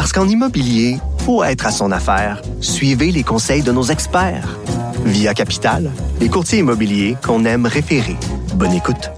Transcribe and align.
Parce 0.00 0.14
qu'en 0.14 0.26
immobilier, 0.26 0.96
faut 1.26 1.44
être 1.44 1.66
à 1.66 1.70
son 1.70 1.92
affaire. 1.92 2.40
Suivez 2.62 3.12
les 3.12 3.22
conseils 3.22 3.62
de 3.62 3.70
nos 3.70 3.82
experts. 3.82 4.58
Via 5.04 5.34
Capital, 5.34 5.90
les 6.20 6.30
courtiers 6.30 6.60
immobiliers 6.60 7.18
qu'on 7.22 7.44
aime 7.44 7.66
référer. 7.66 8.16
Bonne 8.54 8.72
écoute. 8.72 9.10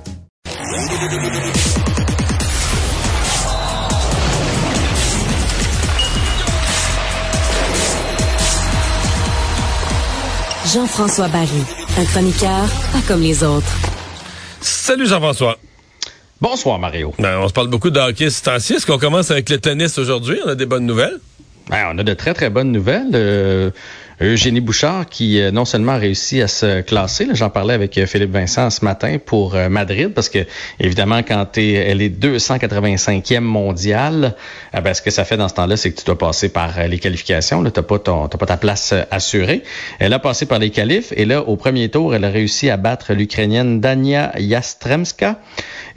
Jean-François 10.74 11.28
Barry, 11.28 11.62
un 11.96 12.04
chroniqueur 12.06 12.68
pas 12.92 13.02
comme 13.06 13.20
les 13.20 13.44
autres. 13.44 13.72
Salut 14.60 15.06
Jean-Françoa. 15.06 15.58
Bonsoir 16.42 16.80
Mario. 16.80 17.14
Ben, 17.20 17.38
on 17.38 17.46
se 17.46 17.52
parle 17.52 17.68
beaucoup 17.68 17.90
de 17.90 18.00
hockey 18.00 18.28
ce 18.28 18.42
temps-ci. 18.42 18.74
Est-ce 18.74 18.84
qu'on 18.84 18.98
commence 18.98 19.30
avec 19.30 19.48
le 19.48 19.58
tennis 19.58 19.96
aujourd'hui? 19.96 20.40
On 20.44 20.48
a 20.48 20.56
des 20.56 20.66
bonnes 20.66 20.86
nouvelles? 20.86 21.20
Ben, 21.70 21.92
on 21.94 21.98
a 21.98 22.02
de 22.02 22.14
très 22.14 22.34
très 22.34 22.50
bonnes 22.50 22.72
nouvelles. 22.72 23.12
Euh, 23.14 23.70
Eugénie 24.22 24.60
Bouchard 24.60 25.06
qui 25.08 25.40
euh, 25.40 25.50
non 25.50 25.64
seulement 25.64 25.92
a 25.92 25.96
réussi 25.96 26.40
à 26.40 26.48
se 26.48 26.80
classer, 26.82 27.26
j'en 27.32 27.50
parlais 27.50 27.74
avec 27.74 27.98
euh, 27.98 28.06
Philippe 28.06 28.30
Vincent 28.30 28.70
ce 28.70 28.84
matin 28.84 29.16
pour 29.24 29.56
euh, 29.56 29.68
Madrid, 29.68 30.12
parce 30.14 30.28
que 30.28 30.46
évidemment 30.78 31.22
quand 31.26 31.58
es, 31.58 31.72
elle 31.72 32.00
est 32.00 32.08
285e 32.08 33.40
mondiale, 33.40 34.36
ben, 34.72 34.94
ce 34.94 35.02
que 35.02 35.10
ça 35.10 35.24
fait 35.24 35.36
dans 35.36 35.48
ce 35.48 35.54
temps-là, 35.54 35.76
c'est 35.76 35.90
que 35.90 35.98
tu 35.98 36.04
dois 36.04 36.18
passer 36.18 36.48
par 36.48 36.86
les 36.86 36.98
qualifications. 36.98 37.62
Tu 37.64 37.70
n'as 37.74 37.82
pas, 37.82 37.98
ton, 37.98 38.28
pas 38.28 38.46
ta 38.46 38.56
place 38.56 38.94
assurée. 39.10 39.62
Elle 39.98 40.12
a 40.12 40.18
passé 40.18 40.46
par 40.46 40.58
les 40.58 40.70
qualifs 40.70 41.12
et 41.16 41.24
là, 41.24 41.42
au 41.42 41.56
premier 41.56 41.88
tour, 41.88 42.14
elle 42.14 42.24
a 42.24 42.30
réussi 42.30 42.70
à 42.70 42.76
battre 42.76 43.12
l'Ukrainienne 43.12 43.80
Dania 43.80 44.32
Yastremska. 44.38 45.40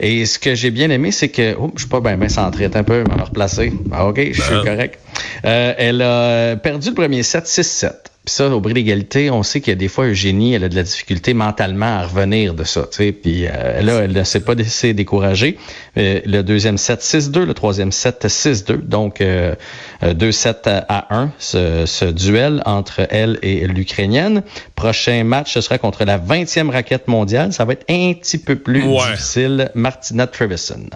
Et 0.00 0.26
ce 0.26 0.38
que 0.38 0.54
j'ai 0.54 0.70
bien 0.70 0.90
aimé, 0.90 1.10
c'est 1.12 1.28
que... 1.28 1.54
Oh, 1.58 1.70
je 1.74 1.82
suis 1.82 1.88
pas 1.88 2.00
bien, 2.00 2.16
bien 2.16 2.28
centré. 2.28 2.64
un 2.66 2.82
peu, 2.82 3.04
me 3.04 3.22
replacer. 3.22 3.72
Ah, 3.92 4.06
OK, 4.06 4.20
je 4.32 4.42
suis 4.42 4.54
ben. 4.54 4.64
correct. 4.64 5.00
elle 5.42 6.02
a 6.02 6.56
perdu 6.56 6.88
le 6.88 6.94
premier 6.94 7.22
set 7.22 7.44
6-7. 7.44 7.92
Puis 8.26 8.34
ça, 8.34 8.48
au 8.48 8.60
bris 8.60 8.74
d'égalité, 8.74 9.30
on 9.30 9.44
sait 9.44 9.60
qu'il 9.60 9.70
y 9.70 9.76
a 9.76 9.78
des 9.78 9.86
fois, 9.86 10.06
Eugénie, 10.06 10.52
elle 10.52 10.64
a 10.64 10.68
de 10.68 10.74
la 10.74 10.82
difficulté 10.82 11.32
mentalement 11.32 11.98
à 11.98 12.06
revenir 12.06 12.54
de 12.54 12.64
ça. 12.64 12.82
Tu 12.90 12.96
sais. 12.96 13.12
Puis 13.12 13.46
euh, 13.46 13.80
là, 13.82 14.00
elle 14.00 14.14
ne 14.14 14.24
s'est 14.24 14.40
pas 14.40 14.54
laissée 14.54 14.94
décourager. 14.94 15.56
Euh, 15.96 16.20
le 16.26 16.42
deuxième 16.42 16.76
set, 16.76 17.02
6-2. 17.02 17.44
Le 17.44 17.54
troisième 17.54 17.92
set, 17.92 18.26
6-2. 18.26 18.78
Donc, 18.78 19.20
euh, 19.20 19.54
2 20.02 20.32
7 20.32 20.66
à 20.66 21.16
1, 21.16 21.30
ce, 21.38 21.86
ce, 21.86 22.04
duel 22.04 22.64
entre 22.66 23.06
elle 23.10 23.38
et 23.42 23.64
l'Ukrainienne. 23.68 24.42
Prochain 24.74 25.22
match, 25.22 25.54
ce 25.54 25.60
sera 25.60 25.78
contre 25.78 26.04
la 26.04 26.18
20e 26.18 26.68
raquette 26.70 27.06
mondiale. 27.06 27.52
Ça 27.52 27.64
va 27.64 27.74
être 27.74 27.84
un 27.88 28.12
petit 28.12 28.38
peu 28.38 28.56
plus 28.56 28.82
difficile. 28.82 29.70
Martina 29.76 30.26
Trevisan. 30.26 30.90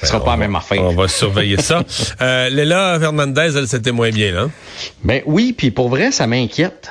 Ce 0.00 0.06
sera 0.06 0.24
pas 0.24 0.32
la 0.32 0.36
même 0.36 0.56
affaire. 0.56 0.82
On 0.82 0.94
va 0.94 1.08
surveiller 1.08 1.60
ça. 1.60 1.82
Euh, 2.22 2.50
Léla 2.50 2.98
Fernandez, 3.00 3.56
elle, 3.56 3.66
c'était 3.66 3.92
moins 3.92 4.10
bien, 4.10 4.32
là. 4.32 4.48
Ben 5.04 5.22
oui, 5.26 5.54
puis 5.56 5.70
pour 5.70 5.88
vrai, 5.88 6.10
ça 6.10 6.26
m'inquiète. 6.26 6.90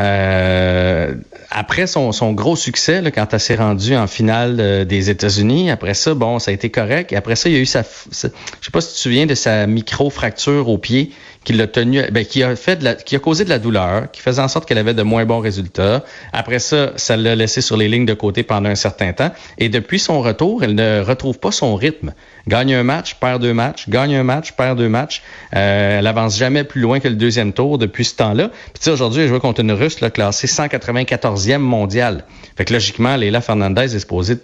Euh, 0.00 1.14
après 1.50 1.86
son, 1.86 2.12
son, 2.12 2.32
gros 2.32 2.56
succès, 2.56 3.00
là, 3.00 3.10
quand 3.10 3.32
elle 3.32 3.40
s'est 3.40 3.56
rendue 3.56 3.96
en 3.96 4.06
finale 4.06 4.56
euh, 4.60 4.84
des 4.84 5.10
États-Unis, 5.10 5.70
après 5.70 5.94
ça, 5.94 6.14
bon, 6.14 6.38
ça 6.38 6.50
a 6.50 6.54
été 6.54 6.70
correct. 6.70 7.12
Et 7.12 7.16
après 7.16 7.36
ça, 7.36 7.48
il 7.48 7.54
y 7.54 7.58
a 7.58 7.60
eu 7.60 7.66
sa, 7.66 7.82
sa 7.82 8.28
je 8.60 8.66
sais 8.66 8.70
pas 8.72 8.80
si 8.80 8.88
tu 8.88 8.94
te 8.94 9.00
souviens 9.00 9.26
de 9.26 9.34
sa 9.34 9.66
micro-fracture 9.66 10.68
au 10.68 10.78
pied 10.78 11.10
qui 11.48 11.66
tenu, 11.68 12.02
ben, 12.10 12.26
qui 12.26 12.42
a 12.42 12.54
fait 12.56 13.02
qui 13.04 13.16
a 13.16 13.18
causé 13.18 13.44
de 13.44 13.48
la 13.48 13.58
douleur, 13.58 14.10
qui 14.10 14.20
faisait 14.20 14.42
en 14.42 14.48
sorte 14.48 14.68
qu'elle 14.68 14.76
avait 14.76 14.92
de 14.92 15.02
moins 15.02 15.24
bons 15.24 15.40
résultats. 15.40 16.04
Après 16.34 16.58
ça, 16.58 16.92
ça 16.96 17.16
l'a 17.16 17.34
laissé 17.34 17.62
sur 17.62 17.78
les 17.78 17.88
lignes 17.88 18.04
de 18.04 18.12
côté 18.12 18.42
pendant 18.42 18.68
un 18.68 18.74
certain 18.74 19.14
temps. 19.14 19.30
Et 19.56 19.70
depuis 19.70 19.98
son 19.98 20.20
retour, 20.20 20.62
elle 20.62 20.74
ne 20.74 21.00
retrouve 21.00 21.38
pas 21.38 21.50
son 21.50 21.74
rythme. 21.74 22.12
Gagne 22.46 22.74
un 22.74 22.82
match, 22.82 23.14
perd 23.14 23.40
deux 23.40 23.54
matchs, 23.54 23.88
gagne 23.88 24.14
un 24.14 24.24
match, 24.24 24.52
perd 24.52 24.76
deux 24.76 24.90
matchs. 24.90 25.22
Euh, 25.54 25.98
elle 25.98 26.06
avance 26.06 26.36
jamais 26.36 26.64
plus 26.64 26.82
loin 26.82 27.00
que 27.00 27.08
le 27.08 27.14
deuxième 27.14 27.54
tour 27.54 27.78
depuis 27.78 28.04
ce 28.04 28.16
temps-là. 28.16 28.50
Puis 28.74 28.90
aujourd'hui, 28.90 29.22
elle 29.22 29.28
joue 29.28 29.38
contre 29.38 29.60
une 29.60 29.72
Russe 29.72 29.96
classée 29.96 30.46
194e 30.48 31.58
mondiale. 31.58 32.24
Fait 32.56 32.64
que 32.64 32.72
logiquement, 32.72 33.16
Leila 33.16 33.40
Fernandez 33.40 33.94
est 33.94 34.00
supposée 34.00 34.34
de 34.34 34.40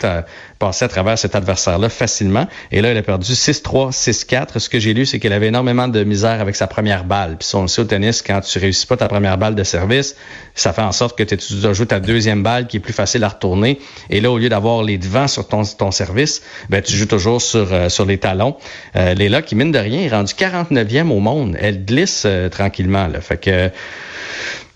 passer 0.58 0.84
à 0.84 0.88
travers 0.88 1.18
cet 1.18 1.34
adversaire-là 1.34 1.88
facilement. 1.88 2.46
Et 2.72 2.80
là, 2.80 2.90
elle 2.90 2.96
a 2.96 3.02
perdu 3.02 3.32
6-3, 3.32 3.90
6-4. 3.90 4.58
Ce 4.58 4.68
que 4.68 4.78
j'ai 4.78 4.94
lu, 4.94 5.04
c'est 5.04 5.18
qu'elle 5.18 5.32
avait 5.32 5.48
énormément 5.48 5.88
de 5.88 6.04
misère 6.04 6.40
avec 6.40 6.56
sa 6.56 6.66
première 6.66 6.93
balle. 7.02 7.36
Puis 7.36 7.48
on 7.54 7.62
le 7.62 7.68
sait 7.68 7.80
au 7.80 7.84
tennis, 7.84 8.22
quand 8.22 8.40
tu 8.40 8.60
réussis 8.60 8.86
pas 8.86 8.96
ta 8.96 9.08
première 9.08 9.36
balle 9.36 9.56
de 9.56 9.64
service, 9.64 10.14
ça 10.54 10.72
fait 10.72 10.82
en 10.82 10.92
sorte 10.92 11.18
que 11.18 11.24
tu 11.24 11.54
dois 11.54 11.72
jouer 11.72 11.86
ta 11.86 11.98
deuxième 11.98 12.44
balle 12.44 12.68
qui 12.68 12.76
est 12.76 12.80
plus 12.80 12.92
facile 12.92 13.24
à 13.24 13.28
retourner. 13.28 13.80
Et 14.10 14.20
là, 14.20 14.30
au 14.30 14.38
lieu 14.38 14.48
d'avoir 14.48 14.84
les 14.84 14.98
devants 14.98 15.26
sur 15.26 15.48
ton, 15.48 15.64
ton 15.64 15.90
service, 15.90 16.42
ben, 16.68 16.80
tu 16.80 16.92
joues 16.92 17.06
toujours 17.06 17.42
sur, 17.42 17.72
euh, 17.72 17.88
sur 17.88 18.04
les 18.04 18.18
talons. 18.18 18.56
Euh, 18.94 19.14
Léla, 19.14 19.42
qui 19.42 19.56
mine 19.56 19.72
de 19.72 19.78
rien, 19.78 20.02
est 20.02 20.10
rendue 20.10 20.34
49e 20.34 21.10
au 21.10 21.18
monde. 21.18 21.56
Elle 21.60 21.84
glisse 21.84 22.22
euh, 22.26 22.48
tranquillement. 22.48 23.08
Là. 23.08 23.20
Fait 23.20 23.38
que 23.38 23.70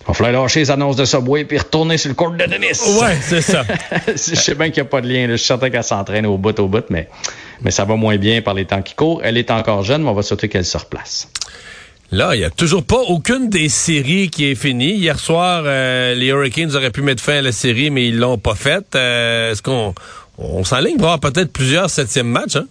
il 0.09 0.12
va 0.12 0.15
falloir 0.15 0.43
lâcher 0.43 0.61
les 0.61 0.71
annonces 0.71 0.97
de 0.97 1.05
Subway 1.05 1.45
puis 1.45 1.59
retourner 1.59 1.99
sur 1.99 2.09
le 2.09 2.15
court 2.15 2.31
de 2.31 2.39
Denis. 2.39 2.99
Ouais, 2.99 3.19
c'est 3.21 3.43
ça. 3.43 3.62
je 4.06 4.15
sais 4.15 4.55
bien 4.55 4.71
qu'il 4.71 4.83
n'y 4.83 4.87
a 4.87 4.91
pas 4.91 5.03
de 5.03 5.06
lien. 5.06 5.27
Je 5.29 5.37
suis 5.37 5.47
certain 5.47 5.69
qu'elle 5.69 5.85
s'entraîne 5.85 6.25
au 6.25 6.39
bout, 6.39 6.59
au 6.59 6.67
bout, 6.67 6.85
mais, 6.89 7.11
mais 7.61 7.71
ça 7.71 7.85
va 7.85 7.95
moins 7.95 8.17
bien 8.17 8.41
par 8.41 8.55
les 8.55 8.65
temps 8.65 8.81
qui 8.81 8.95
courent. 8.95 9.21
Elle 9.23 9.37
est 9.37 9.50
encore 9.50 9.83
jeune, 9.83 10.03
mais 10.03 10.09
on 10.09 10.15
va 10.15 10.23
surtout 10.23 10.49
qu'elle 10.49 10.65
se 10.65 10.79
replace. 10.79 11.29
Là, 12.10 12.34
il 12.34 12.38
n'y 12.38 12.44
a 12.44 12.50
toujours 12.50 12.84
pas 12.84 13.00
aucune 13.00 13.50
des 13.50 13.69
séries 13.69 14.30
qui 14.30 14.46
est 14.46 14.54
finie. 14.54 14.94
Hier 14.94 15.19
soir, 15.19 15.64
euh, 15.66 16.14
les 16.14 16.28
Hurricanes 16.28 16.74
auraient 16.74 16.91
pu 16.91 17.02
mettre 17.02 17.22
fin 17.22 17.34
à 17.34 17.42
la 17.42 17.52
série, 17.52 17.91
mais 17.91 18.08
ils 18.08 18.19
l'ont 18.19 18.38
pas 18.38 18.54
faite. 18.54 18.94
Euh, 18.94 19.52
est-ce 19.52 19.60
qu'on 19.60 19.94
on, 20.38 20.64
s'enligne 20.64 20.96
pour 20.96 21.10
avoir 21.10 21.20
peut-être 21.20 21.52
plusieurs 21.52 21.91
septièmes 21.91 22.28
matchs? 22.28 22.56
Hein? 22.56 22.66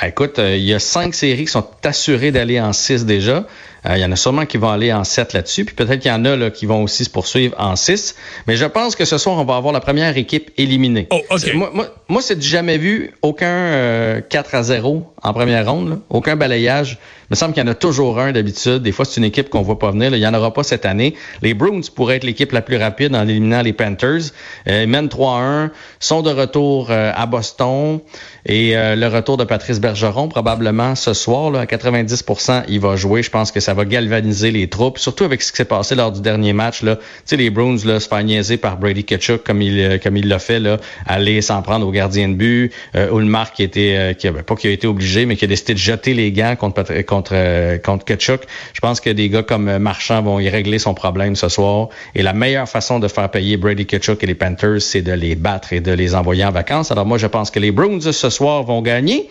Ah, 0.00 0.08
écoute, 0.08 0.38
euh, 0.38 0.56
il 0.56 0.64
y 0.64 0.74
a 0.74 0.78
cinq 0.78 1.14
séries 1.14 1.44
qui 1.44 1.52
sont 1.52 1.66
assurées 1.84 2.32
d'aller 2.32 2.60
en 2.60 2.72
six 2.72 3.04
déjà. 3.04 3.46
Euh, 3.86 3.96
il 3.96 4.00
y 4.00 4.04
en 4.04 4.12
a 4.12 4.16
sûrement 4.16 4.46
qui 4.46 4.56
vont 4.56 4.70
aller 4.70 4.92
en 4.92 5.04
7 5.04 5.32
là-dessus. 5.34 5.64
Puis 5.64 5.74
peut-être 5.74 6.00
qu'il 6.00 6.10
y 6.10 6.14
en 6.14 6.24
a 6.24 6.36
là, 6.36 6.50
qui 6.50 6.66
vont 6.66 6.82
aussi 6.82 7.04
se 7.04 7.10
poursuivre 7.10 7.54
en 7.58 7.76
6. 7.76 8.16
Mais 8.46 8.56
je 8.56 8.64
pense 8.64 8.96
que 8.96 9.04
ce 9.04 9.18
soir, 9.18 9.36
on 9.38 9.44
va 9.44 9.56
avoir 9.56 9.72
la 9.72 9.80
première 9.80 10.16
équipe 10.16 10.50
éliminée. 10.56 11.06
Oh, 11.10 11.20
OK. 11.30 11.54
Moi, 11.54 11.70
moi, 11.74 11.86
moi 12.08 12.22
c'est 12.22 12.38
du 12.38 12.48
jamais 12.48 12.78
vu. 12.78 13.12
Aucun 13.22 13.46
euh, 13.46 14.20
4 14.20 14.54
à 14.54 14.62
0 14.62 15.12
en 15.22 15.32
première 15.32 15.70
ronde. 15.70 15.90
Là. 15.90 15.98
Aucun 16.08 16.36
balayage. 16.36 16.98
Il 17.24 17.26
me 17.30 17.36
semble 17.36 17.54
qu'il 17.54 17.62
y 17.62 17.66
en 17.66 17.70
a 17.70 17.74
toujours 17.74 18.20
un 18.20 18.32
d'habitude. 18.32 18.82
Des 18.82 18.92
fois, 18.92 19.06
c'est 19.06 19.16
une 19.16 19.24
équipe 19.24 19.48
qu'on 19.48 19.62
voit 19.62 19.78
pas 19.78 19.90
venir. 19.90 20.10
Là. 20.10 20.18
Il 20.18 20.20
n'y 20.20 20.26
en 20.26 20.34
aura 20.34 20.52
pas 20.52 20.62
cette 20.62 20.84
année. 20.84 21.14
Les 21.40 21.54
Bruins 21.54 21.80
pourraient 21.94 22.16
être 22.16 22.24
l'équipe 22.24 22.52
la 22.52 22.60
plus 22.60 22.76
rapide 22.76 23.14
en 23.16 23.26
éliminant 23.26 23.62
les 23.62 23.72
Panthers. 23.72 24.30
Euh, 24.68 24.82
ils 24.82 24.88
mènent 24.88 25.08
3-1. 25.08 25.70
Sont 26.00 26.22
de 26.22 26.30
retour 26.30 26.88
euh, 26.90 27.12
à 27.14 27.24
Boston. 27.26 28.00
Et 28.46 28.76
euh, 28.76 28.94
le 28.94 29.06
retour 29.08 29.38
de 29.38 29.44
Patrice 29.44 29.73
Bergeron, 29.80 30.28
probablement 30.28 30.94
ce 30.94 31.14
soir, 31.14 31.54
à 31.54 31.66
90 31.66 32.24
il 32.68 32.80
va 32.80 32.96
jouer. 32.96 33.22
Je 33.22 33.30
pense 33.30 33.52
que 33.52 33.60
ça 33.60 33.74
va 33.74 33.84
galvaniser 33.84 34.50
les 34.50 34.68
troupes, 34.68 34.98
surtout 34.98 35.24
avec 35.24 35.42
ce 35.42 35.52
qui 35.52 35.58
s'est 35.58 35.64
passé 35.64 35.94
lors 35.94 36.12
du 36.12 36.20
dernier 36.20 36.52
match. 36.52 36.82
Là. 36.82 36.96
Tu 36.96 37.02
sais, 37.26 37.36
les 37.36 37.50
Bruins 37.50 37.76
là, 37.84 38.00
se 38.00 38.08
faire 38.08 38.22
niaiser 38.22 38.56
par 38.56 38.76
Brady 38.78 39.04
Ketchuk 39.04 39.44
comme 39.44 39.62
il 39.62 39.80
euh, 39.80 39.98
comme 39.98 40.16
il 40.16 40.28
l'a 40.28 40.38
fait, 40.38 40.60
là, 40.60 40.78
aller 41.06 41.40
s'en 41.42 41.62
prendre 41.62 41.86
au 41.86 41.90
gardien 41.90 42.28
de 42.28 42.34
but. 42.34 42.72
Euh, 42.96 43.08
qui 43.54 43.62
était 43.62 43.94
euh, 43.96 44.12
qui, 44.12 44.30
pas 44.30 44.56
qui 44.56 44.68
a 44.68 44.70
été 44.70 44.86
obligé, 44.86 45.26
mais 45.26 45.36
qui 45.36 45.44
a 45.44 45.48
décidé 45.48 45.74
de 45.74 45.78
jeter 45.78 46.14
les 46.14 46.32
gants 46.32 46.56
contre 46.56 47.02
contre 47.02 47.32
euh, 47.34 47.78
contre 47.78 48.04
Ketchuk. 48.04 48.42
Je 48.72 48.80
pense 48.80 49.00
que 49.00 49.10
des 49.10 49.28
gars 49.28 49.42
comme 49.42 49.78
Marchand 49.78 50.22
vont 50.22 50.38
y 50.40 50.48
régler 50.48 50.78
son 50.78 50.94
problème 50.94 51.36
ce 51.36 51.48
soir. 51.48 51.88
Et 52.14 52.22
la 52.22 52.32
meilleure 52.32 52.68
façon 52.68 52.98
de 52.98 53.08
faire 53.08 53.30
payer 53.30 53.56
Brady 53.56 53.86
Ketchuk 53.86 54.22
et 54.22 54.26
les 54.26 54.34
Panthers, 54.34 54.80
c'est 54.80 55.02
de 55.02 55.12
les 55.12 55.34
battre 55.34 55.72
et 55.72 55.80
de 55.80 55.92
les 55.92 56.14
envoyer 56.14 56.44
en 56.44 56.50
vacances. 56.50 56.90
Alors 56.90 57.06
moi, 57.06 57.18
je 57.18 57.26
pense 57.26 57.50
que 57.50 57.58
les 57.58 57.70
Bruins 57.70 58.00
ce 58.00 58.30
soir 58.30 58.62
vont 58.62 58.82
gagner. 58.82 59.28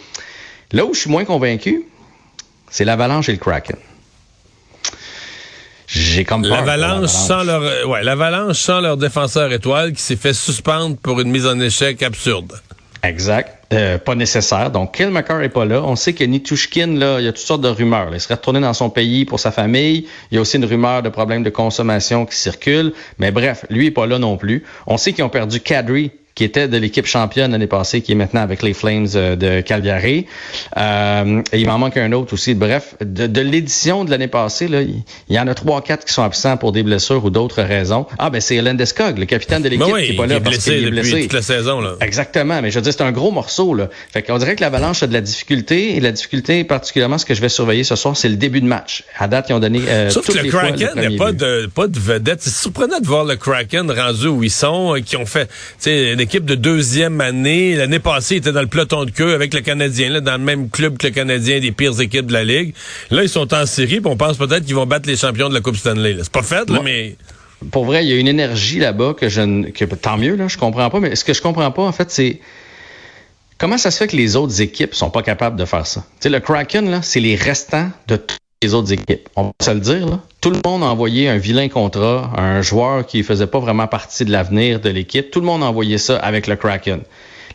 Là 0.74 0.86
où 0.86 0.94
je 0.94 1.02
suis 1.02 1.10
moins 1.10 1.24
convaincu, 1.24 1.84
c'est 2.70 2.84
l'Avalanche 2.84 3.30
et 3.30 3.31
le 3.31 3.38
Kraken. 3.38 3.78
J'ai 5.86 6.25
comme 6.25 6.44
l'avalanche 6.44 7.10
sans 7.10 7.44
leur 7.44 7.62
euh, 7.62 7.86
ouais 7.86 8.04
l'avalanche 8.04 8.58
sans 8.58 8.81
leur 8.81 8.98
défenseur 8.98 9.54
étoile 9.54 9.94
qui 9.94 10.02
s'est 10.02 10.16
fait 10.16 10.34
suspendre 10.34 10.98
pour 10.98 11.20
une 11.22 11.30
mise 11.30 11.46
en 11.46 11.60
échec 11.60 12.02
absurde. 12.02 12.60
Exact. 13.04 13.64
Euh, 13.74 13.98
pas 13.98 14.16
nécessaire. 14.16 14.72
Donc, 14.72 14.96
Kilmaker 14.96 15.42
est 15.42 15.50
pas 15.50 15.66
là. 15.66 15.84
On 15.84 15.96
sait 15.96 16.14
que 16.14 16.24
Nitushkin, 16.24 16.98
là, 16.98 17.20
il 17.20 17.25
y 17.25 17.28
a 17.28 17.34
toutes 17.34 17.46
sortes 17.46 17.62
de 17.62 17.68
rumeurs. 17.68 18.10
Il 18.14 18.20
serait 18.22 18.36
retourné 18.36 18.62
dans 18.62 18.74
son 18.74 18.90
pays 18.90 19.25
pour 19.25 19.42
sa 19.42 19.52
famille. 19.52 20.08
Il 20.31 20.36
y 20.36 20.38
a 20.38 20.42
aussi 20.42 20.56
une 20.56 20.66
rumeur 20.66 21.04
de 21.04 21.10
problèmes 21.10 21.44
de 21.44 21.50
consommation 21.50 22.25
qui 22.25 22.36
circule. 22.36 22.94
Mais 23.20 23.31
bref, 23.31 23.66
lui 23.70 23.88
est 23.88 23.92
pas 23.92 24.06
là 24.06 24.20
non 24.20 24.38
plus. 24.38 24.64
On 24.88 24.98
sait 24.98 25.12
qu'ils 25.12 25.25
ont 25.25 25.30
perdu 25.30 25.60
Kadri, 25.60 26.12
qui 26.35 26.44
était 26.44 26.68
de 26.68 26.77
l'équipe 26.77 27.06
championne 27.06 27.51
l'année 27.51 27.68
passée, 27.68 28.01
qui 28.01 28.13
est 28.13 28.15
maintenant 28.15 28.41
avec 28.41 28.63
les 28.63 28.74
Flames 28.74 29.07
euh, 29.15 29.35
de 29.35 29.62
Calgary. 29.62 30.25
Euh, 30.77 31.41
et 31.51 31.59
il 31.59 31.68
m'en 31.68 31.77
manque 31.77 31.97
un 31.97 32.12
autre 32.12 32.33
aussi. 32.33 32.56
Bref, 32.56 32.95
de, 33.01 33.41
l'édition 33.41 34.03
de 34.03 34.09
l'année 34.09 34.27
passée, 34.27 34.68
là, 34.68 34.81
il 34.81 35.03
y 35.30 35.39
en 35.39 35.47
a 35.47 35.53
trois, 35.53 35.81
quatre 35.81 36.06
qui 36.06 36.13
sont 36.13 36.24
absents 36.24 36.57
pour 36.57 36.71
des 36.71 36.81
blessures 36.81 37.24
ou 37.24 37.30
d'autres 37.30 37.62
raisons. 37.62 38.07
Ah, 38.18 38.30
ben 38.30 38.41
c'est 38.41 38.56
Hélène 38.56 38.77
Descog, 38.77 39.19
le 39.19 39.25
capitaine 39.25 39.62
de 39.62 39.69
l'équipe, 39.69 39.95
qui 39.95 40.12
est 40.12 40.15
pas 40.15 40.25
là 40.25 40.39
parce 40.39 40.57
qu'il 40.57 40.74
est 40.74 40.89
blessé. 40.89 41.21
toute 41.24 41.33
la 41.33 41.41
saison. 41.41 41.81
Là. 41.81 41.95
Exactement, 42.01 42.62
mais 42.62 42.71
je 42.71 42.75
veux 42.75 42.81
dire, 42.81 42.94
c'est 42.94 43.03
un 43.03 43.12
gros 43.12 43.31
morceau. 43.31 43.74
Là. 43.75 43.89
Fait 44.12 44.24
qu'on 44.24 44.38
dirait 44.38 44.56
que 44.56 44.62
l'Avalanche 44.62 45.03
a 45.03 45.07
de 45.07 45.13
la 45.13 45.21
difficulté, 45.21 45.95
et 45.95 46.00
la 46.00 46.12
difficulté, 46.12 46.63
particulièrement, 46.63 47.18
ce 47.18 47.25
que 47.25 47.36
je 47.36 47.41
vais 47.41 47.50
surveiller 47.50 47.83
ce 47.83 47.95
soir, 47.95 48.18
c'est 48.18 48.29
le 48.29 48.38
début 48.38 48.62
de 48.62 48.68
match. 48.68 49.03
À 49.18 49.27
date, 49.27 49.47
ils 49.50 49.53
ont 49.53 49.59
donné 49.59 49.81
euh, 49.88 50.09
Sauf 50.09 50.25
que 50.25 50.38
le 50.38 50.50
Kraken, 50.50 50.91
il 50.95 51.09
n'y 51.09 51.15
a 51.15 51.18
pas 51.18 51.31
de, 51.31 51.68
pas 51.68 51.88
de 51.88 52.00
vedette. 52.00 52.41
C'est 52.41 52.53
surprenant 52.53 53.00
de 53.00 53.07
voir 53.07 53.25
le 53.25 53.36
Kraken 53.36 53.91
rendu 53.91 54.27
où 54.27 54.44
ils 54.44 54.51
sont, 54.51 54.95
euh, 54.95 55.00
qui 55.00 55.15
ont 55.18 55.25
fait 55.25 55.50
équipe 56.24 56.46
de 56.46 56.56
deuxième 56.56 57.22
année. 57.22 57.75
L'année 57.75 58.00
passée, 58.00 58.36
ils 58.36 58.38
étaient 58.40 58.52
dans 58.52 58.62
le 58.62 58.68
peloton 58.68 59.06
de 59.06 59.12
queue 59.12 59.34
avec 59.36 59.54
le 59.54 59.62
Canadien, 59.62 60.10
là, 60.10 60.22
dans 60.22 60.38
le 60.38 60.44
même 60.44 60.70
club 60.70 60.98
que 60.98 61.08
le 61.08 61.14
Canadien, 61.14 61.60
des 61.60 61.72
pires 61.72 62.00
équipes 62.02 62.25
de 62.25 62.34
la 62.34 62.44
Ligue. 62.44 62.74
Là, 63.12 63.24
ils 63.24 63.30
sont 63.30 63.54
en 63.54 63.66
série, 63.66 64.02
puis 64.02 64.12
on 64.12 64.18
pense 64.18 64.38
peut-être 64.38 64.66
qu'ils 64.66 64.75
vont 64.75 64.88
battre 64.88 65.08
les 65.08 65.16
champions 65.16 65.50
de 65.50 65.54
la 65.54 65.62
Coupe 65.62 65.75
Stanley. 65.75 66.18
C'est 66.20 66.31
pas 66.31 66.42
fait, 66.42 66.70
là, 66.70 66.81
mais 66.84 67.16
pour 67.72 67.86
vrai, 67.86 68.04
il 68.04 68.10
y 68.10 68.14
a 68.14 68.18
une 68.18 68.28
énergie 68.28 68.80
là-bas 68.80 69.14
que 69.14 69.30
je 69.30 69.42
ne, 69.42 69.70
que 69.70 69.86
tant 69.86 70.18
mieux 70.18 70.36
là, 70.36 70.48
je 70.48 70.58
comprends 70.58 70.90
pas. 70.90 71.00
Mais 71.00 71.16
ce 71.16 71.24
que 71.24 71.34
je 71.34 71.42
comprends 71.42 71.72
pas 71.72 71.84
en 71.84 71.92
fait, 71.92 72.12
c'est 72.12 72.40
comment 73.58 73.78
ça 73.78 73.92
se 73.92 73.98
fait 73.98 74.08
que 74.08 74.16
les 74.16 74.36
autres 74.36 74.62
équipes 74.62 74.96
sont 74.96 75.10
pas 75.10 75.24
capables 75.24 75.58
de 75.58 75.66
faire 75.66 75.88
ça? 75.88 76.02
Tu 76.02 76.24
sais, 76.24 76.30
le 76.30 76.40
Kraken 76.40 76.90
là, 76.90 77.02
c'est 77.02 77.20
les 77.20 77.36
restants 77.36 77.90
de 78.08 78.20
On 79.36 79.45
peut 79.45 79.65
se 79.65 79.71
le 79.71 79.80
dire 79.80 80.07
là. 80.07 80.19
Tout 80.42 80.50
le 80.50 80.60
monde 80.65 80.83
a 80.83 80.88
envoyé 80.88 81.30
un 81.30 81.38
vilain 81.38 81.69
contrat 81.69 82.31
un 82.38 82.62
joueur 82.62 83.06
qui 83.06 83.24
faisait 83.24 83.48
pas 83.48 83.60
vraiment 83.60 83.88
partie 83.88 84.25
de 84.25 84.31
l'avenir 84.31 84.80
de 84.80 84.89
l'équipe. 84.89 85.31
Tout 85.31 85.39
le 85.39 85.45
monde 85.45 85.63
a 85.63 85.68
envoyé 85.68 85.98
ça 85.98 86.18
avec 86.18 86.48
le 86.48 86.56
Kraken. 86.56 87.01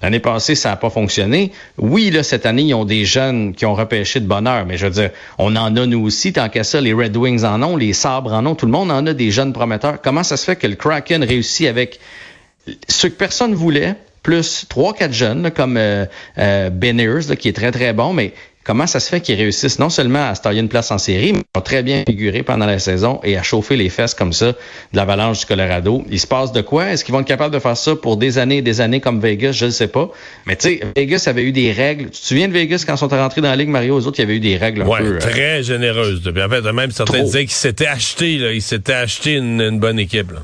L'année 0.02 0.20
passée, 0.20 0.54
ça 0.54 0.70
n'a 0.70 0.76
pas 0.76 0.90
fonctionné. 0.90 1.52
Oui, 1.76 2.10
là, 2.10 2.22
cette 2.22 2.46
année, 2.46 2.62
ils 2.62 2.74
ont 2.74 2.84
des 2.84 3.04
jeunes 3.04 3.54
qui 3.54 3.66
ont 3.66 3.74
repêché 3.74 4.20
de 4.20 4.26
bonheur, 4.26 4.64
mais 4.64 4.76
je 4.76 4.86
veux 4.86 4.92
dire, 4.92 5.10
on 5.38 5.56
en 5.56 5.76
a 5.76 5.86
nous 5.86 6.00
aussi, 6.04 6.32
tant 6.32 6.48
qu'à 6.48 6.62
ça, 6.62 6.80
les 6.80 6.92
Red 6.92 7.16
Wings 7.16 7.44
en 7.44 7.62
ont, 7.62 7.76
les 7.76 7.92
Sabres 7.92 8.32
en 8.32 8.46
ont, 8.46 8.54
tout 8.54 8.66
le 8.66 8.72
monde 8.72 8.90
en 8.90 9.06
a 9.06 9.12
des 9.12 9.30
jeunes 9.30 9.52
prometteurs. 9.52 10.00
Comment 10.00 10.22
ça 10.22 10.36
se 10.36 10.44
fait 10.44 10.56
que 10.56 10.66
le 10.66 10.76
Kraken 10.76 11.24
réussit 11.24 11.66
avec 11.66 11.98
ce 12.88 13.08
que 13.08 13.14
personne 13.14 13.54
voulait, 13.54 13.96
plus 14.22 14.66
trois, 14.68 14.94
quatre 14.94 15.12
jeunes, 15.12 15.50
comme 15.50 15.76
euh, 15.76 16.06
euh 16.38 16.70
qui 17.38 17.48
est 17.48 17.56
très, 17.56 17.72
très 17.72 17.92
bon, 17.92 18.12
mais 18.12 18.34
Comment 18.68 18.86
ça 18.86 19.00
se 19.00 19.08
fait 19.08 19.22
qu'ils 19.22 19.36
réussissent 19.36 19.78
non 19.78 19.88
seulement 19.88 20.28
à 20.28 20.34
se 20.34 20.42
tailler 20.42 20.60
une 20.60 20.68
place 20.68 20.90
en 20.90 20.98
série, 20.98 21.32
mais 21.32 21.38
ils 21.38 21.58
ont 21.58 21.62
très 21.62 21.82
bien 21.82 22.02
figuré 22.06 22.42
pendant 22.42 22.66
la 22.66 22.78
saison 22.78 23.18
et 23.24 23.38
à 23.38 23.42
chauffer 23.42 23.76
les 23.76 23.88
fesses 23.88 24.12
comme 24.12 24.34
ça 24.34 24.48
de 24.48 24.56
l'avalanche 24.92 25.40
du 25.40 25.46
Colorado. 25.46 26.04
Il 26.10 26.20
se 26.20 26.26
passe 26.26 26.52
de 26.52 26.60
quoi? 26.60 26.90
Est-ce 26.90 27.02
qu'ils 27.02 27.14
vont 27.14 27.20
être 27.20 27.26
capables 27.26 27.54
de 27.54 27.60
faire 27.60 27.78
ça 27.78 27.96
pour 27.96 28.18
des 28.18 28.36
années 28.36 28.58
et 28.58 28.62
des 28.62 28.82
années 28.82 29.00
comme 29.00 29.22
Vegas? 29.22 29.52
Je 29.52 29.64
ne 29.64 29.70
sais 29.70 29.88
pas. 29.88 30.10
Mais 30.44 30.54
tu 30.54 30.68
sais, 30.68 30.80
Vegas 30.94 31.24
avait 31.28 31.44
eu 31.44 31.52
des 31.52 31.72
règles. 31.72 32.10
Tu 32.10 32.20
te 32.20 32.26
souviens 32.26 32.46
de 32.46 32.52
Vegas 32.52 32.84
quand 32.86 32.94
ils 32.94 32.98
sont 32.98 33.08
rentrés 33.08 33.40
dans 33.40 33.48
la 33.48 33.56
Ligue, 33.56 33.70
Mario? 33.70 33.96
Aux 33.96 34.06
autres, 34.06 34.18
il 34.18 34.22
y 34.22 34.24
avait 34.24 34.36
eu 34.36 34.40
des 34.40 34.58
règles 34.58 34.82
un 34.82 34.86
ouais, 34.86 34.98
peu... 34.98 35.14
Euh, 35.14 35.18
très 35.18 35.62
généreuses. 35.62 36.20
en 36.28 36.48
fait, 36.50 36.72
même 36.72 36.90
certains 36.90 37.22
disaient 37.22 37.46
qu'ils 37.46 37.52
s'étaient 37.52 37.86
achetés, 37.86 38.36
là, 38.36 38.52
ils 38.52 38.60
s'étaient 38.60 38.92
acheté 38.92 39.36
une, 39.36 39.78
bonne 39.78 39.98
équipe. 39.98 40.30
Là. 40.30 40.40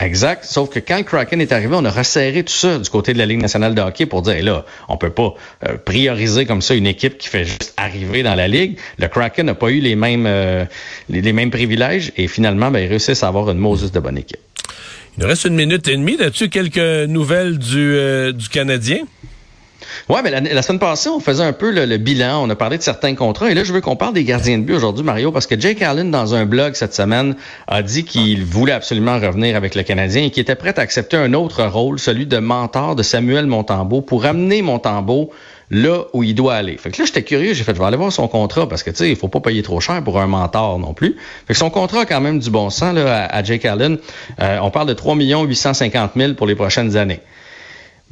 Exact. 0.00 0.44
Sauf 0.44 0.70
que 0.70 0.78
quand 0.78 0.96
le 0.96 1.04
Kraken 1.04 1.40
est 1.42 1.52
arrivé, 1.52 1.74
on 1.76 1.84
a 1.84 1.90
resserré 1.90 2.42
tout 2.42 2.52
ça 2.52 2.78
du 2.78 2.88
côté 2.88 3.12
de 3.12 3.18
la 3.18 3.26
Ligue 3.26 3.40
nationale 3.40 3.74
de 3.74 3.82
hockey 3.82 4.06
pour 4.06 4.22
dire, 4.22 4.42
là, 4.42 4.64
on 4.88 4.96
peut 4.96 5.10
pas 5.10 5.34
euh, 5.68 5.76
prioriser 5.76 6.46
comme 6.46 6.62
ça 6.62 6.74
une 6.74 6.86
équipe 6.86 7.18
qui 7.18 7.28
fait 7.28 7.44
juste 7.44 7.74
arriver 7.76 8.22
dans 8.22 8.34
la 8.34 8.48
Ligue. 8.48 8.78
Le 8.98 9.08
Kraken 9.08 9.46
n'a 9.46 9.54
pas 9.54 9.68
eu 9.68 9.80
les 9.80 9.96
mêmes, 9.96 10.24
euh, 10.26 10.64
les, 11.10 11.32
mêmes 11.34 11.50
privilèges 11.50 12.12
et 12.16 12.28
finalement, 12.28 12.70
ben, 12.70 12.78
ils 12.80 12.88
réussissent 12.88 13.22
à 13.22 13.28
avoir 13.28 13.50
une 13.50 13.58
Moses 13.58 13.92
de 13.92 14.00
bonne 14.00 14.16
équipe. 14.16 14.38
Il 15.18 15.22
nous 15.22 15.28
reste 15.28 15.44
une 15.44 15.54
minute 15.54 15.86
et 15.88 15.96
demie. 15.96 16.16
As-tu 16.20 16.48
quelques 16.48 17.08
nouvelles 17.08 17.58
du, 17.58 17.94
euh, 17.94 18.32
du 18.32 18.48
Canadien? 18.48 19.00
Ouais, 20.08 20.20
mais 20.22 20.30
la, 20.30 20.62
semaine 20.62 20.78
passée, 20.78 21.08
on 21.08 21.20
faisait 21.20 21.42
un 21.42 21.52
peu 21.52 21.70
le, 21.70 21.96
bilan, 21.96 22.42
on 22.42 22.50
a 22.50 22.56
parlé 22.56 22.78
de 22.78 22.82
certains 22.82 23.14
contrats, 23.14 23.50
et 23.50 23.54
là, 23.54 23.64
je 23.64 23.72
veux 23.72 23.80
qu'on 23.80 23.96
parle 23.96 24.14
des 24.14 24.24
gardiens 24.24 24.58
de 24.58 24.64
but 24.64 24.74
aujourd'hui, 24.74 25.04
Mario, 25.04 25.32
parce 25.32 25.46
que 25.46 25.58
Jake 25.58 25.82
Allen, 25.82 26.10
dans 26.10 26.34
un 26.34 26.46
blog 26.46 26.74
cette 26.74 26.94
semaine, 26.94 27.36
a 27.66 27.82
dit 27.82 28.04
qu'il 28.04 28.44
voulait 28.44 28.72
absolument 28.72 29.18
revenir 29.18 29.56
avec 29.56 29.74
le 29.74 29.82
Canadien 29.82 30.24
et 30.24 30.30
qu'il 30.30 30.42
était 30.42 30.54
prêt 30.54 30.78
à 30.78 30.82
accepter 30.82 31.16
un 31.16 31.32
autre 31.34 31.64
rôle, 31.64 31.98
celui 31.98 32.26
de 32.26 32.38
mentor 32.38 32.96
de 32.96 33.02
Samuel 33.02 33.46
Montembeau, 33.46 34.00
pour 34.00 34.24
amener 34.24 34.62
Montembeau 34.62 35.30
là 35.70 36.04
où 36.12 36.22
il 36.22 36.34
doit 36.34 36.54
aller. 36.54 36.76
Fait 36.76 36.90
que 36.90 36.98
là, 36.98 37.06
j'étais 37.06 37.22
curieux, 37.22 37.54
j'ai 37.54 37.64
fait, 37.64 37.74
je 37.74 37.78
vais 37.78 37.86
aller 37.86 37.96
voir 37.96 38.12
son 38.12 38.28
contrat 38.28 38.68
parce 38.68 38.82
que, 38.82 38.90
tu 38.90 38.96
sais, 38.96 39.10
il 39.10 39.16
faut 39.16 39.28
pas 39.28 39.40
payer 39.40 39.62
trop 39.62 39.80
cher 39.80 40.02
pour 40.02 40.20
un 40.20 40.26
mentor 40.26 40.78
non 40.78 40.94
plus. 40.94 41.16
Fait 41.46 41.54
que 41.54 41.58
son 41.58 41.70
contrat 41.70 42.00
a 42.00 42.06
quand 42.06 42.20
même 42.20 42.40
du 42.40 42.50
bon 42.50 42.70
sens, 42.70 42.94
là, 42.94 43.26
à, 43.26 43.42
Jake 43.42 43.64
Allen. 43.64 43.98
Euh, 44.40 44.58
on 44.62 44.70
parle 44.70 44.88
de 44.88 44.94
3 44.94 45.14
850 45.14 46.12
000 46.16 46.34
pour 46.34 46.46
les 46.46 46.56
prochaines 46.56 46.96
années. 46.96 47.20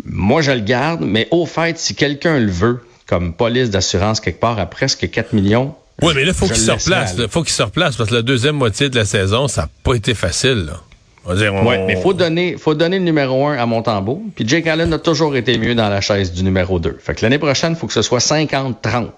Moi, 0.05 0.43
je 0.43 0.53
le 0.53 0.61
garde, 0.61 1.01
mais 1.03 1.29
au 1.31 1.47
fait, 1.47 1.79
si 1.79 1.95
quelqu'un 1.95 2.39
le 2.39 2.51
veut, 2.51 2.81
comme 3.07 3.33
police 3.33 3.71
d'assurance 3.71 4.21
quelque 4.21 4.41
part 4.41 4.59
à 4.59 4.67
presque 4.67 5.09
4 5.11 5.33
millions. 5.33 5.75
Oui, 6.03 6.13
mais 6.15 6.25
là, 6.25 6.33
faut 6.33 6.47
qu'il 6.47 6.57
se 6.57 6.71
replace. 6.71 7.17
Il 7.19 7.29
faut 7.29 7.43
qu'il 7.43 7.53
se 7.53 7.63
replace 7.63 7.97
parce 7.97 8.11
que 8.11 8.15
la 8.15 8.23
deuxième 8.23 8.57
moitié 8.57 8.89
de 8.89 8.97
la 8.97 9.05
saison, 9.05 9.49
ça 9.49 9.63
n'a 9.63 9.69
pas 9.83 9.95
été 9.95 10.15
facile. 10.15 10.67
Là. 10.67 10.81
Oui, 11.27 11.77
mais 11.87 11.97
faut 12.01 12.15
donner, 12.15 12.57
faut 12.57 12.75
donner 12.75 12.99
le 12.99 13.05
numéro 13.05 13.47
1 13.47 13.59
à 13.59 13.67
Montembeau. 13.67 14.23
Puis 14.35 14.47
Jake 14.49 14.67
Allen 14.67 14.93
a 14.93 14.99
toujours 14.99 15.37
été 15.37 15.59
mieux 15.59 15.75
dans 15.75 15.89
la 15.89 16.01
chaise 16.01 16.33
du 16.33 16.43
numéro 16.43 16.79
2. 16.79 16.99
Fait 17.03 17.15
que 17.15 17.23
l'année 17.23 17.39
prochaine, 17.39 17.73
il 17.73 17.77
faut 17.77 17.87
que 17.87 17.93
ce 17.93 18.03
soit 18.03 18.21
50-30. 18.21 19.09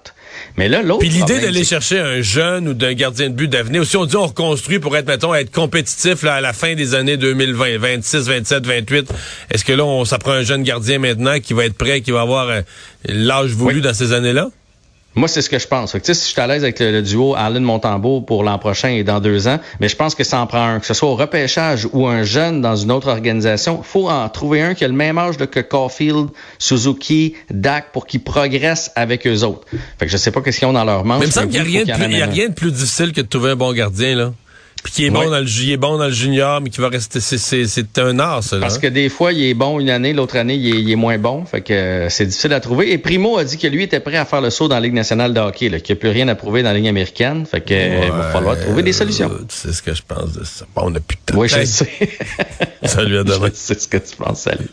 Mais 0.56 0.68
là, 0.68 0.82
l'autre. 0.82 1.00
Puis 1.00 1.08
l'idée 1.08 1.40
d'aller 1.40 1.64
chercher 1.64 1.98
un 1.98 2.20
jeune 2.20 2.68
ou 2.68 2.74
d'un 2.74 2.92
gardien 2.92 3.30
de 3.30 3.34
but 3.34 3.48
d'avenir, 3.48 3.84
si 3.86 3.96
on 3.96 4.04
dit 4.04 4.16
on 4.16 4.26
reconstruit 4.26 4.78
pour 4.78 4.96
être, 4.96 5.06
mettons, 5.06 5.34
être 5.34 5.52
compétitif 5.52 6.22
là, 6.22 6.34
à 6.34 6.40
la 6.40 6.52
fin 6.52 6.74
des 6.74 6.94
années 6.94 7.16
2020, 7.16 7.78
26, 7.78 8.28
27, 8.28 8.66
28, 8.66 9.12
est-ce 9.50 9.64
que 9.64 9.72
là, 9.72 9.84
on, 9.84 10.04
ça 10.04 10.18
prend 10.18 10.32
un 10.32 10.42
jeune 10.42 10.62
gardien 10.62 10.98
maintenant 10.98 11.38
qui 11.40 11.54
va 11.54 11.64
être 11.64 11.76
prêt, 11.76 12.00
qui 12.00 12.10
va 12.10 12.22
avoir 12.22 12.48
euh, 12.48 12.60
l'âge 13.06 13.52
voulu 13.52 13.80
dans 13.80 13.94
ces 13.94 14.12
années-là? 14.12 14.50
Moi, 15.16 15.26
c'est 15.26 15.42
ce 15.42 15.50
que 15.50 15.58
je 15.58 15.66
pense. 15.66 15.92
si 15.92 15.98
je 16.04 16.12
suis 16.12 16.40
à 16.40 16.46
l'aise 16.46 16.62
avec 16.62 16.78
le, 16.78 17.02
duo 17.02 17.34
Allen 17.34 17.64
Montembeau 17.64 18.20
pour 18.20 18.44
l'an 18.44 18.58
prochain 18.58 18.90
et 18.90 19.02
dans 19.02 19.18
deux 19.18 19.48
ans, 19.48 19.58
mais 19.80 19.88
je 19.88 19.96
pense 19.96 20.14
que 20.14 20.22
ça 20.22 20.40
en 20.40 20.46
prend 20.46 20.64
un, 20.64 20.80
que 20.80 20.86
ce 20.86 20.94
soit 20.94 21.08
au 21.08 21.16
repêchage 21.16 21.88
ou 21.92 22.06
un 22.06 22.22
jeune 22.22 22.60
dans 22.60 22.76
une 22.76 22.92
autre 22.92 23.08
organisation, 23.08 23.82
faut 23.82 24.08
en 24.08 24.28
trouver 24.28 24.62
un 24.62 24.74
qui 24.74 24.84
a 24.84 24.88
le 24.88 24.94
même 24.94 25.18
âge 25.18 25.36
que 25.36 25.60
Caulfield, 25.60 26.28
Suzuki, 26.58 27.34
Dak 27.50 27.90
pour 27.92 28.06
qu'ils 28.06 28.22
progressent 28.22 28.92
avec 28.94 29.26
eux 29.26 29.42
autres. 29.42 29.66
Fait 29.98 30.06
que 30.06 30.12
je 30.12 30.16
sais 30.16 30.30
pas 30.30 30.42
qu'est-ce 30.42 30.60
qu'ils 30.60 30.68
ont 30.68 30.72
dans 30.72 30.84
leur 30.84 31.04
manche. 31.04 31.18
Mais 31.18 31.26
il 31.26 31.28
me 31.28 31.32
semble 31.32 31.48
qu'il 31.48 31.64
n'y 31.64 31.90
a, 32.22 32.26
rien 32.26 32.48
de 32.48 32.54
plus 32.54 32.70
difficile 32.70 33.12
que 33.12 33.20
de 33.20 33.26
trouver 33.26 33.50
un 33.50 33.56
bon 33.56 33.72
gardien, 33.72 34.14
là. 34.14 34.32
Puis 34.82 34.92
qui 34.92 35.06
est 35.06 35.10
bon 35.10 35.28
dans 35.28 35.40
le 35.40 35.46
il 35.46 35.72
est 35.72 35.76
bon 35.76 35.98
dans 35.98 36.06
le 36.06 36.12
junior, 36.12 36.60
mais 36.60 36.70
qui 36.70 36.80
va 36.80 36.88
rester 36.88 37.20
c'est 37.20 37.98
un 37.98 38.18
art 38.18 38.42
ça. 38.42 38.58
Parce 38.58 38.78
que 38.78 38.86
des 38.86 39.08
fois 39.08 39.32
il 39.32 39.44
est 39.44 39.54
bon 39.54 39.78
une 39.78 39.90
année, 39.90 40.12
l'autre 40.12 40.36
année 40.36 40.54
il 40.54 40.90
est, 40.90 40.96
moins 40.96 41.18
bon, 41.18 41.44
fait 41.44 41.60
que 41.60 41.72
euh, 41.72 42.08
c'est 42.08 42.26
difficile 42.26 42.52
à 42.52 42.60
trouver. 42.60 42.92
Et 42.92 42.98
Primo 42.98 43.36
a 43.36 43.44
dit 43.44 43.58
que 43.58 43.66
lui 43.66 43.82
était 43.82 44.00
prêt 44.00 44.16
à 44.16 44.24
faire 44.24 44.40
le 44.40 44.50
saut 44.50 44.68
dans 44.68 44.76
la 44.76 44.80
Ligue 44.80 44.94
nationale 44.94 45.34
de 45.34 45.40
hockey, 45.40 45.68
qu'il 45.80 45.94
n'y 45.94 45.98
a 45.98 46.00
plus 46.00 46.08
rien 46.08 46.28
à 46.28 46.34
prouver 46.34 46.62
dans 46.62 46.70
la 46.70 46.78
Ligue 46.78 46.88
américaine, 46.88 47.44
fait 47.46 47.60
que 47.60 47.74
euh, 47.74 48.00
il 48.04 48.10
va 48.10 48.30
falloir 48.30 48.58
trouver 48.58 48.82
des 48.82 48.92
solutions. 48.92 49.30
tu 49.48 49.54
sais 49.54 49.72
ce 49.72 49.82
que 49.82 49.94
je 49.94 50.02
pense 50.06 50.32
de 50.32 50.44
ça. 50.44 50.64
Bon, 50.74 50.82
on 50.86 50.94
a 50.94 51.00
plus 51.00 51.16
de 51.16 51.32
temps. 51.32 51.38
Oui, 51.38 51.48
je 51.48 51.64
sais. 51.64 51.90
Salut 52.84 53.18
à 53.18 53.24
demain. 53.24 53.48
je 53.48 53.54
sais 53.54 53.78
ce 53.78 53.88
que 53.88 53.98
tu 53.98 54.16
penses. 54.16 54.40
Salut. 54.40 54.68